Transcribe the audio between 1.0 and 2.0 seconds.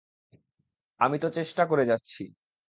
আমি তো চেষ্টা করে